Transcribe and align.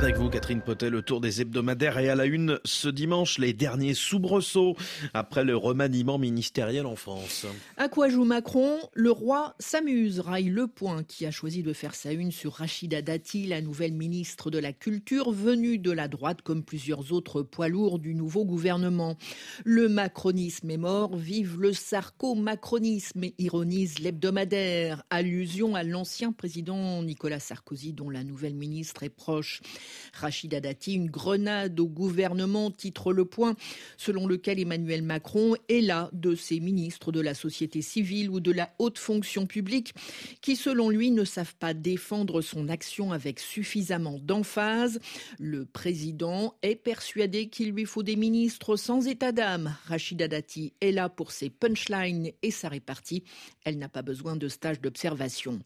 Avec 0.00 0.16
vous, 0.16 0.30
Catherine 0.30 0.62
Potet, 0.62 0.88
le 0.88 1.02
tour 1.02 1.20
des 1.20 1.42
hebdomadaires 1.42 1.98
et 1.98 2.08
à 2.08 2.14
la 2.14 2.24
une 2.24 2.58
ce 2.64 2.88
dimanche, 2.88 3.36
les 3.36 3.52
derniers 3.52 3.92
soubresauts 3.92 4.74
après 5.12 5.44
le 5.44 5.54
remaniement 5.54 6.16
ministériel 6.16 6.86
en 6.86 6.96
France. 6.96 7.44
À 7.76 7.90
quoi 7.90 8.08
joue 8.08 8.24
Macron? 8.24 8.78
Le 8.94 9.10
roi 9.10 9.54
s'amuse, 9.58 10.20
raille 10.20 10.48
Le 10.48 10.68
Point, 10.68 11.04
qui 11.04 11.26
a 11.26 11.30
choisi 11.30 11.62
de 11.62 11.74
faire 11.74 11.94
sa 11.94 12.12
une 12.12 12.32
sur 12.32 12.54
Rachida 12.54 13.02
Dati, 13.02 13.46
la 13.46 13.60
nouvelle 13.60 13.92
ministre 13.92 14.50
de 14.50 14.56
la 14.58 14.72
Culture, 14.72 15.32
venue 15.32 15.76
de 15.76 15.90
la 15.90 16.08
droite 16.08 16.40
comme 16.40 16.64
plusieurs 16.64 17.12
autres 17.12 17.42
poids 17.42 17.68
lourds 17.68 17.98
du 17.98 18.14
nouveau 18.14 18.46
gouvernement. 18.46 19.18
Le 19.64 19.90
macronisme 19.90 20.70
est 20.70 20.78
mort, 20.78 21.14
vive 21.14 21.60
le 21.60 21.74
sarco-macronisme, 21.74 23.26
ironise 23.36 23.98
l'hebdomadaire, 23.98 25.02
allusion 25.10 25.74
à 25.74 25.82
l'ancien 25.82 26.32
président 26.32 27.02
Nicolas 27.02 27.38
Sarkozy, 27.38 27.92
dont 27.92 28.08
la 28.08 28.24
nouvelle 28.24 28.54
ministre 28.54 29.02
est 29.02 29.10
proche. 29.10 29.60
Rachida 30.14 30.60
Dati, 30.60 30.94
une 30.94 31.10
grenade 31.10 31.78
au 31.80 31.86
gouvernement, 31.86 32.70
titre 32.70 33.12
Le 33.12 33.24
Point, 33.24 33.54
selon 33.96 34.26
lequel 34.26 34.58
Emmanuel 34.58 35.02
Macron 35.02 35.54
est 35.68 35.80
là 35.80 36.10
de 36.12 36.34
ses 36.34 36.60
ministres 36.60 37.12
de 37.12 37.20
la 37.20 37.34
société 37.34 37.82
civile 37.82 38.30
ou 38.30 38.40
de 38.40 38.52
la 38.52 38.70
haute 38.78 38.98
fonction 38.98 39.46
publique 39.46 39.94
qui, 40.40 40.56
selon 40.56 40.90
lui, 40.90 41.10
ne 41.10 41.24
savent 41.24 41.56
pas 41.56 41.74
défendre 41.74 42.40
son 42.40 42.68
action 42.68 43.12
avec 43.12 43.40
suffisamment 43.40 44.18
d'emphase. 44.20 45.00
Le 45.38 45.64
président 45.64 46.54
est 46.62 46.76
persuadé 46.76 47.48
qu'il 47.48 47.70
lui 47.70 47.84
faut 47.84 48.02
des 48.02 48.16
ministres 48.16 48.76
sans 48.76 49.06
état 49.06 49.32
d'âme. 49.32 49.76
Rachida 49.86 50.28
Dati 50.28 50.72
est 50.80 50.92
là 50.92 51.08
pour 51.08 51.32
ses 51.32 51.50
punchlines 51.50 52.30
et 52.42 52.50
sa 52.50 52.68
répartie. 52.68 53.24
Elle 53.64 53.78
n'a 53.78 53.88
pas 53.88 54.02
besoin 54.02 54.36
de 54.36 54.48
stage 54.48 54.80
d'observation. 54.80 55.60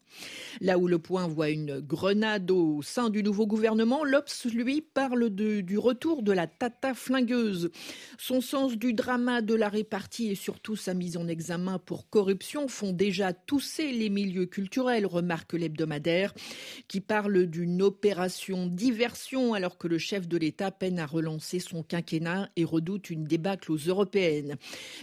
Là 0.61 0.77
où 0.77 0.87
le 0.87 0.99
point 0.99 1.27
voit 1.27 1.49
une 1.49 1.79
grenade 1.79 2.51
au 2.51 2.81
sein 2.81 3.09
du 3.09 3.23
nouveau 3.23 3.47
gouvernement, 3.47 4.03
l'Obs, 4.15 4.45
lui, 4.45 4.81
parle 4.81 5.29
du 5.29 5.77
retour 5.77 6.23
de 6.23 6.31
la 6.31 6.47
tata 6.47 6.93
flingueuse. 6.93 7.69
Son 8.17 8.39
sens 8.39 8.77
du 8.77 8.93
drama 8.93 9.41
de 9.41 9.53
la 9.53 9.67
répartie 9.67 10.29
et 10.29 10.35
surtout 10.35 10.77
sa 10.77 10.93
mise 10.93 11.17
en 11.17 11.27
examen 11.27 11.79
pour 11.79 12.09
corruption 12.09 12.69
font 12.69 12.93
déjà 12.93 13.33
tousser 13.33 13.91
les 13.91 14.09
milieux 14.09 14.45
culturels, 14.45 15.05
remarque 15.05 15.51
l'hebdomadaire, 15.51 16.33
qui 16.87 17.01
parle 17.01 17.45
d'une 17.47 17.81
opération 17.81 18.67
diversion 18.67 19.53
alors 19.53 19.77
que 19.77 19.89
le 19.89 19.97
chef 19.97 20.29
de 20.29 20.37
l'État 20.37 20.71
peine 20.71 20.99
à 20.99 21.05
relancer 21.05 21.59
son 21.59 21.83
quinquennat 21.83 22.49
et 22.55 22.63
redoute 22.63 23.09
une 23.09 23.25
débâcle 23.25 23.69
aux 23.69 23.75
européennes. 23.75 24.55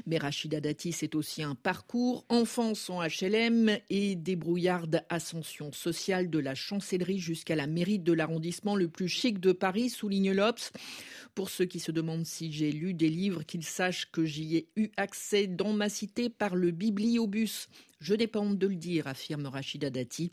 Mais 0.07 0.17
Rachida 0.17 0.61
Dati, 0.63 0.93
c'est 0.93 1.15
aussi 1.15 1.43
un 1.43 1.55
parcours, 1.55 2.25
enfance 2.31 2.89
en 2.89 3.03
HLM 3.03 3.77
et 3.91 4.17
débrouillarde 4.17 5.05
ascension 5.11 5.71
sociale 5.71 6.31
de 6.31 6.39
la 6.39 6.55
chancellerie 6.55 7.19
jusqu'à 7.19 7.57
la 7.57 7.67
mairie 7.67 7.99
de 7.99 8.15
l'arrondissement 8.15 8.75
le 8.75 8.89
plus 8.89 9.02
chic 9.07 9.39
de 9.41 9.53
Paris, 9.53 9.91
souligne 9.91 10.33
l'Obs. 10.33 10.73
Pour 11.35 11.49
ceux 11.49 11.65
qui 11.65 11.81
se 11.81 11.93
demandent 11.93 12.27
si 12.27 12.53
j'ai 12.53 12.71
lu 12.73 12.93
des 12.93 13.09
livres, 13.09 13.43
qu'ils 13.43 13.65
sachent 13.65 14.11
que 14.11 14.25
j'y 14.25 14.57
ai 14.57 14.69
eu 14.77 14.91
accès 14.97 15.47
dans 15.47 15.73
ma 15.73 15.89
cité 15.89 16.29
par 16.29 16.55
le 16.55 16.71
bibliobus. 16.71 17.69
Je 18.03 18.15
dépends 18.15 18.51
de 18.51 18.67
le 18.67 18.75
dire, 18.75 19.07
affirme 19.07 19.47
Rachida 19.47 19.89
Dati. 19.89 20.31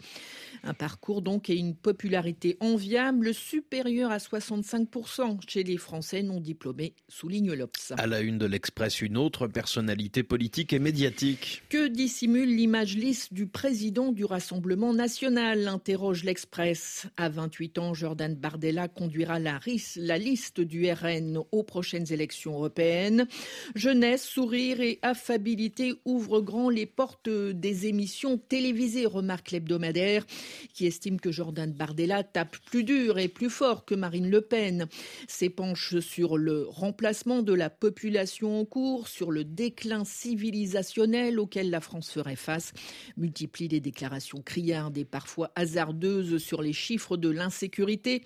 Un 0.64 0.74
parcours 0.74 1.22
donc 1.22 1.50
et 1.50 1.56
une 1.56 1.76
popularité 1.76 2.58
enviable 2.60 3.34
supérieure 3.34 4.12
à 4.12 4.18
65% 4.18 5.40
chez 5.48 5.64
les 5.64 5.78
Français 5.78 6.24
non 6.24 6.40
diplômés, 6.40 6.94
souligne 7.08 7.54
l'Obs. 7.54 7.94
À 7.98 8.08
la 8.08 8.22
une 8.22 8.38
de 8.38 8.46
l'Express, 8.46 9.02
une 9.02 9.18
autre 9.18 9.48
personnalité 9.48 10.24
politique 10.24 10.74
et 10.74 10.80
médiatique. 10.80 11.64
Que 11.70 11.88
dissimule 11.88 12.56
l'image 12.56 12.96
lisse 12.96 13.32
du 13.32 13.46
président 13.46 14.12
du 14.12 14.26
Rassemblement 14.26 14.94
national 14.94 15.68
interroge 15.68 16.24
l'Express. 16.24 17.08
À 17.18 17.30
28 17.30 17.78
ans, 17.78 17.94
Jordan 17.94 18.36
Bardella 18.36 18.88
conduira 18.88 19.40
la, 19.40 19.60
la 19.98 20.18
liste 20.18 20.62
du 20.62 20.92
RN 20.92 21.40
aux 21.52 21.64
prochaines 21.64 22.12
élections 22.12 22.54
européennes. 22.54 23.28
Jeunesse, 23.76 24.24
sourire 24.24 24.82
et 24.82 25.00
affabilité 25.02 25.94
ouvrent 26.06 26.42
grand 26.42 26.70
les 26.70 26.86
portes 26.86 27.30
des 27.60 27.88
émissions 27.88 28.38
télévisées, 28.38 29.06
remarque 29.06 29.52
l'hebdomadaire, 29.52 30.26
qui 30.74 30.86
estime 30.86 31.20
que 31.20 31.32
Jordan 31.32 31.72
Bardella 31.72 32.24
tape 32.24 32.58
plus 32.66 32.84
dur 32.84 33.20
et 33.20 33.28
plus 33.28 33.50
fort 33.50 33.86
que 33.86 33.96
Marine 33.96 34.30
Le 34.30 34.42
Pen. 34.42 34.88
S'épanche 35.28 36.00
sur 36.00 36.38
le 36.38 36.66
remplacement 36.68 37.42
de 37.42 37.54
la 37.54 37.70
population 37.70 38.60
en 38.60 38.66
cours, 38.66 39.08
sur 39.08 39.32
le 39.32 39.44
déclin 39.44 40.06
civilisationnel 40.06 41.40
auquel 41.40 41.70
la 41.70 41.82
France 41.82 42.12
ferait 42.12 42.36
face, 42.36 42.74
multiplie 43.18 43.68
les 43.68 43.80
déclarations 43.80 44.42
criardes 44.42 44.98
et 44.98 45.06
parfois 45.06 45.52
hasardeuses 45.56 46.38
sur 46.38 46.62
les 46.62 46.74
chiffres 46.74 47.18
de 47.18 47.30
l'insécurité. 47.30 48.24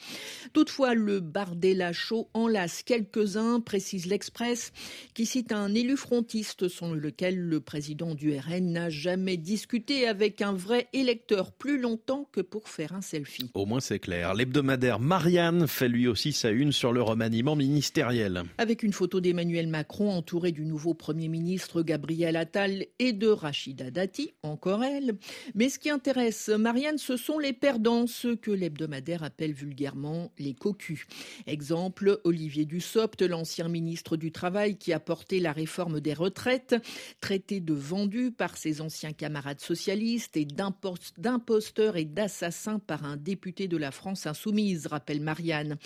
Toutefois, 0.53 0.93
le 0.93 1.19
Bardella 1.19 1.93
chaud 1.93 2.29
enlace 2.33 2.83
quelques-uns, 2.83 3.59
précise 3.59 4.05
l'Express, 4.05 4.71
qui 5.13 5.25
cite 5.25 5.51
un 5.51 5.73
élu 5.73 5.97
frontiste 5.97 6.67
selon 6.67 6.93
lequel 6.93 7.39
le 7.39 7.59
président 7.59 8.15
du 8.15 8.37
RN 8.37 8.71
n'a 8.71 8.89
jamais 8.89 9.22
mais 9.23 9.37
discuter 9.37 10.07
avec 10.07 10.41
un 10.41 10.53
vrai 10.53 10.87
électeur 10.93 11.51
plus 11.51 11.79
longtemps 11.79 12.27
que 12.31 12.41
pour 12.41 12.69
faire 12.69 12.93
un 12.93 13.01
selfie. 13.01 13.49
Au 13.53 13.65
moins 13.65 13.79
c'est 13.79 13.99
clair. 13.99 14.33
L'hebdomadaire 14.33 14.99
Marianne 14.99 15.67
fait 15.67 15.87
lui 15.87 16.07
aussi 16.07 16.33
sa 16.33 16.51
une 16.51 16.71
sur 16.71 16.93
le 16.93 17.01
remaniement 17.01 17.55
ministériel. 17.55 18.43
Avec 18.57 18.83
une 18.83 18.93
photo 18.93 19.21
d'Emmanuel 19.21 19.67
Macron 19.67 20.11
entouré 20.11 20.51
du 20.51 20.65
nouveau 20.65 20.93
Premier 20.93 21.29
ministre 21.29 21.81
Gabriel 21.81 22.35
Attal 22.35 22.85
et 22.99 23.13
de 23.13 23.27
Rachida 23.27 23.89
Dati, 23.89 24.33
encore 24.43 24.83
elle. 24.83 25.17
Mais 25.55 25.69
ce 25.69 25.79
qui 25.79 25.89
intéresse 25.89 26.49
Marianne, 26.49 26.97
ce 26.97 27.17
sont 27.17 27.39
les 27.39 27.53
perdants, 27.53 28.07
ceux 28.07 28.35
que 28.35 28.51
l'hebdomadaire 28.51 29.23
appelle 29.23 29.53
vulgairement 29.53 30.31
les 30.37 30.53
cocus. 30.53 31.05
Exemple, 31.47 32.19
Olivier 32.23 32.65
Dussopt, 32.65 33.21
l'ancien 33.21 33.69
ministre 33.69 34.17
du 34.17 34.31
Travail 34.31 34.77
qui 34.77 34.93
a 34.93 34.99
porté 34.99 35.39
la 35.39 35.51
réforme 35.51 36.01
des 36.01 36.13
retraites, 36.13 36.75
traité 37.21 37.59
de 37.59 37.73
vendu 37.73 38.31
par 38.31 38.57
ses 38.57 38.81
anciens 38.81 39.12
camarades 39.13 39.59
socialistes 39.59 40.37
et 40.37 40.45
d'imposteurs 40.45 41.97
et 41.97 42.05
d'assassins 42.05 42.79
par 42.79 43.05
un 43.05 43.17
député 43.17 43.67
de 43.67 43.77
la 43.77 43.91
France 43.91 44.27
insoumise, 44.27 44.87
rappelle 44.87 45.21
Marianne. 45.21 45.77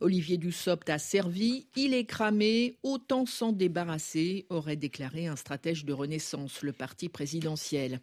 Olivier 0.00 0.36
Dussopt 0.36 0.88
a 0.90 0.98
servi, 0.98 1.66
il 1.76 1.94
est 1.94 2.04
cramé, 2.04 2.76
autant 2.82 3.26
s'en 3.26 3.52
débarrasser, 3.52 4.46
aurait 4.50 4.76
déclaré 4.76 5.26
un 5.26 5.36
stratège 5.36 5.84
de 5.84 5.92
Renaissance, 5.92 6.62
le 6.62 6.72
parti 6.72 7.08
présidentiel. 7.08 8.00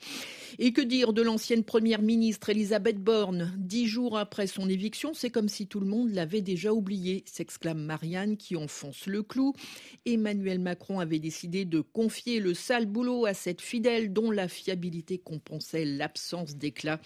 Et 0.59 0.73
que 0.73 0.81
dire 0.81 1.13
de 1.13 1.21
l'ancienne 1.21 1.63
première 1.63 2.01
ministre 2.01 2.49
Elisabeth 2.49 2.97
Borne? 2.97 3.53
Dix 3.57 3.87
jours 3.87 4.17
après 4.17 4.47
son 4.47 4.69
éviction, 4.69 5.13
c'est 5.13 5.29
comme 5.29 5.49
si 5.49 5.67
tout 5.67 5.79
le 5.79 5.87
monde 5.87 6.11
l'avait 6.11 6.41
déjà 6.41 6.73
oublié, 6.73 7.23
s'exclame 7.25 7.83
Marianne 7.83 8.37
qui 8.37 8.55
enfonce 8.55 9.07
le 9.07 9.23
clou. 9.23 9.53
Emmanuel 10.05 10.59
Macron 10.59 10.99
avait 10.99 11.19
décidé 11.19 11.65
de 11.65 11.81
confier 11.81 12.39
le 12.39 12.53
sale 12.53 12.85
boulot 12.85 13.25
à 13.25 13.33
cette 13.33 13.61
fidèle 13.61 14.13
dont 14.13 14.31
la 14.31 14.47
fiabilité 14.57 15.17
compensait 15.17 15.85
l'absence 15.85 16.55
d'éclat. 16.55 16.99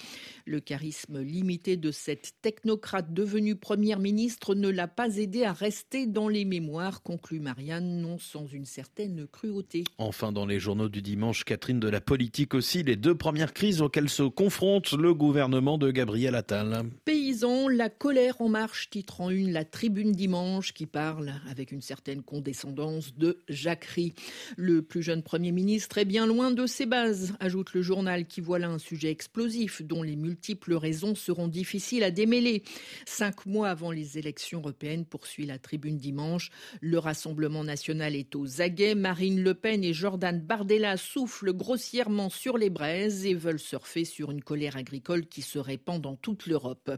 Le 0.45 0.59
charisme 0.59 1.21
limité 1.21 1.77
de 1.77 1.91
cette 1.91 2.33
technocrate 2.41 3.13
devenue 3.13 3.55
première 3.55 3.99
ministre 3.99 4.55
ne 4.55 4.69
l'a 4.69 4.87
pas 4.87 5.17
aidé 5.17 5.43
à 5.43 5.53
rester 5.53 6.07
dans 6.07 6.27
les 6.27 6.45
mémoires, 6.45 7.03
conclut 7.03 7.39
Marianne, 7.39 8.01
non 8.01 8.17
sans 8.17 8.47
une 8.47 8.65
certaine 8.65 9.27
cruauté. 9.27 9.83
Enfin, 9.97 10.31
dans 10.31 10.45
les 10.45 10.59
journaux 10.59 10.89
du 10.89 11.01
dimanche, 11.01 11.43
Catherine 11.43 11.79
de 11.79 11.89
la 11.89 12.01
politique 12.01 12.53
aussi, 12.53 12.83
les 12.83 12.95
deux 12.95 13.15
premières 13.15 13.53
crises 13.53 13.81
auxquelles 13.81 14.09
se 14.09 14.23
confronte 14.23 14.93
le 14.93 15.13
gouvernement 15.13 15.77
de 15.77 15.91
Gabriel 15.91 16.35
Attal. 16.35 16.83
Paysans, 17.05 17.67
la 17.67 17.89
colère 17.89 18.41
en 18.41 18.49
marche, 18.49 18.89
titre 18.89 19.21
en 19.21 19.29
une 19.29 19.51
la 19.51 19.65
tribune 19.65 20.11
dimanche 20.11 20.73
qui 20.73 20.85
parle 20.85 21.33
avec 21.49 21.71
une 21.71 21.81
certaine 21.81 22.23
condescendance 22.23 23.15
de 23.15 23.39
jacquerie. 23.49 24.13
Le 24.57 24.81
plus 24.81 25.03
jeune 25.03 25.23
premier 25.23 25.51
ministre 25.51 25.97
est 25.97 26.05
bien 26.05 26.25
loin 26.25 26.51
de 26.51 26.65
ses 26.65 26.85
bases, 26.85 27.33
ajoute 27.41 27.73
le 27.73 27.81
journal 27.81 28.27
qui 28.27 28.39
voit 28.39 28.59
là 28.59 28.69
un 28.69 28.77
sujet 28.77 29.09
explosif 29.09 29.81
dont 29.81 30.03
les 30.03 30.15
multiples 30.15 30.75
raisons 30.75 31.15
seront 31.15 31.47
difficiles 31.47 32.03
à 32.03 32.11
démêler. 32.11 32.63
Cinq 33.05 33.45
mois 33.47 33.69
avant 33.69 33.91
les 33.91 34.19
élections 34.19 34.59
européennes, 34.59 35.05
poursuit 35.05 35.47
la 35.47 35.57
tribune 35.57 35.97
dimanche, 35.97 36.51
le 36.81 36.99
Rassemblement 36.99 37.63
national 37.63 38.15
est 38.15 38.35
aux 38.35 38.61
aguets. 38.61 38.93
Marine 38.93 39.41
Le 39.41 39.55
Pen 39.55 39.83
et 39.83 39.93
Jordan 39.93 40.39
Bardella 40.39 40.97
soufflent 40.97 41.51
grossièrement 41.51 42.29
sur 42.29 42.59
les 42.59 42.69
braises 42.69 43.25
et 43.25 43.33
veulent 43.33 43.59
surfer 43.59 44.05
sur 44.05 44.29
une 44.29 44.43
colère 44.43 44.77
agricole 44.77 45.25
qui 45.25 45.41
se 45.41 45.57
répand 45.57 45.99
dans 45.99 46.15
toute 46.15 46.45
l'Europe. 46.45 46.91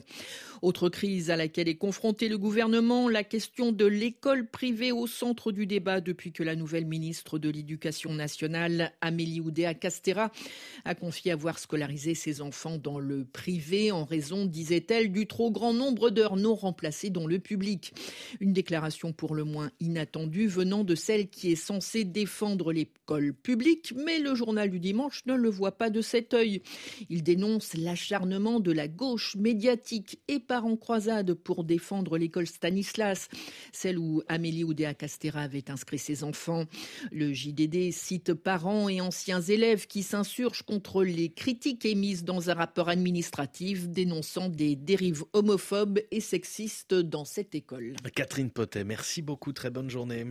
Autre 0.62 0.89
crise 0.89 1.30
à 1.30 1.38
laquelle 1.38 1.69
est 1.69 1.78
confronté 1.78 2.28
le 2.28 2.38
gouvernement, 2.38 3.07
la 3.07 3.24
question 3.24 3.72
de 3.72 3.86
l'école 3.86 4.50
privée 4.50 4.92
au 4.92 5.07
centre 5.07 5.54
du 5.54 5.66
débat 5.66 6.01
depuis 6.01 6.34
que 6.34 6.44
la 6.44 6.57
nouvelle 6.57 6.86
ministre 6.86 7.39
de 7.39 7.50
l'Éducation 7.50 8.13
nationale, 8.13 8.92
Amélie 9.00 9.39
Oudéa-Castera, 9.39 10.33
a 10.86 10.96
confié 10.96 11.32
avoir 11.32 11.60
scolarisé 11.60 12.14
ses 12.16 12.42
enfants 12.42 12.78
dans 12.78 13.00
le 13.00 13.26
privé 13.26 13.92
en 13.92 14.04
raison, 14.04 14.46
disait-elle, 14.46 15.12
du 15.12 15.28
trop 15.28 15.52
grand 15.52 15.74
nombre 15.74 16.10
d'heures 16.10 16.36
non 16.36 16.56
remplacées 16.56 17.10
dans 17.10 17.28
le 17.28 17.40
public. 17.40 17.94
Une 18.40 18.54
déclaration 18.54 19.14
pour 19.14 19.36
le 19.36 19.44
moins 19.44 19.72
inattendue 19.80 20.48
venant 20.48 20.84
de 20.84 20.96
celle 20.96 21.30
qui 21.30 21.52
est 21.52 21.56
censée 21.56 22.04
défendre 22.04 22.74
l'école 22.74 23.34
publique, 23.34 23.94
mais 23.96 24.20
le 24.20 24.36
journal 24.36 24.70
du 24.70 24.80
dimanche 24.80 25.22
ne 25.26 25.36
le 25.36 25.50
voit 25.50 25.78
pas 25.78 25.90
de 25.90 26.02
cet 26.02 26.34
œil. 26.34 26.62
Il 27.10 27.24
dénonce 27.24 27.74
l'acharnement 27.76 28.60
de 28.60 28.72
la 28.72 28.88
gauche 28.88 29.36
médiatique 29.36 30.20
et 30.28 30.40
part 30.40 30.66
en 30.66 30.76
croisade 30.76 31.34
pour 31.34 31.64
défendre 31.64 32.18
l'école 32.18 32.48
Stanislas, 32.48 33.30
celle 33.72 33.98
où 33.98 34.22
Amélie 34.28 34.64
Oudéa 34.64 34.94
Castera 34.94 35.42
avait 35.42 35.70
inscrit 35.70 36.00
ses 36.00 36.24
enfants. 36.24 36.66
Le 37.12 37.34
JDD 37.34 37.92
cite 37.92 38.34
parents 38.34 38.90
et 38.90 39.02
anciens 39.02 39.42
élèves 39.42 39.88
qui 39.88 40.04
s'insurgent 40.24 40.64
contre 40.64 41.04
les 41.04 41.30
critiques 41.30 41.86
émises 41.86 42.24
dans 42.24 42.50
un 42.50 42.54
rapport 42.54 42.88
administratif 42.88 43.90
dénonçant 43.90 44.48
des 44.48 44.75
dérives 44.75 45.24
homophobes 45.34 46.00
et 46.12 46.22
sexistes 46.22 46.94
dans 46.94 47.25
cette 47.25 47.56
école. 47.56 47.94
Catherine 48.16 48.50
Potet, 48.50 48.86
merci 48.86 49.22
beaucoup, 49.22 49.52
très 49.52 49.70
bonne 49.70 49.90
journée. 49.90 50.25